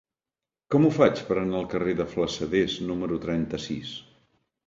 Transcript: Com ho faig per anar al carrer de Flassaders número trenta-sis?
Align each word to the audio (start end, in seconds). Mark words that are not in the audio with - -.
Com 0.75 0.85
ho 0.85 0.89
faig 0.95 1.19
per 1.27 1.35
anar 1.41 1.59
al 1.59 1.67
carrer 1.75 1.93
de 2.01 2.07
Flassaders 2.15 2.79
número 2.87 3.19
trenta-sis? 3.29 3.93